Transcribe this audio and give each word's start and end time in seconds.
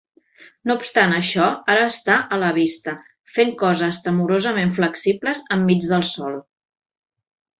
No 0.69 0.75
obstant 0.79 1.11
això, 1.17 1.49
ara 1.73 1.83
està 1.89 2.15
a 2.37 2.39
la 2.45 2.49
vista, 2.55 2.95
fent 3.35 3.53
coses 3.61 4.01
temorosament 4.07 4.75
flexibles 4.81 5.47
enmig 5.59 5.87
del 5.93 6.09
sòl. 6.15 6.41